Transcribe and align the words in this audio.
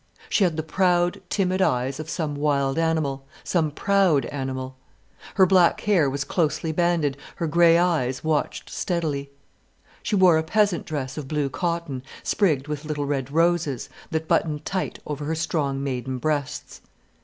She 0.29 0.43
had 0.43 0.57
the 0.57 0.63
proud, 0.63 1.21
timid 1.29 1.61
eyes 1.61 1.99
of 1.99 2.09
some 2.09 2.33
wild 2.33 2.79
animal, 2.79 3.27
some 3.43 3.69
proud 3.69 4.25
animal. 4.25 4.75
Her 5.35 5.45
black 5.45 5.81
hair 5.81 6.09
was 6.09 6.23
closely 6.23 6.71
banded, 6.71 7.17
her 7.35 7.45
grey 7.45 7.77
eyes 7.77 8.23
watched 8.23 8.67
steadily. 8.67 9.29
She 10.01 10.15
wore 10.15 10.39
a 10.39 10.43
peasant 10.43 10.87
dress 10.87 11.19
of 11.19 11.27
blue 11.27 11.51
cotton 11.51 12.01
sprigged 12.23 12.67
with 12.67 12.83
little 12.85 13.05
red 13.05 13.29
roses, 13.29 13.89
that 14.09 14.27
buttoned 14.27 14.65
tight 14.65 14.97
over 15.05 15.25
her 15.25 15.35
strong 15.35 15.83
maiden 15.83 16.17
breasts. 16.17 16.81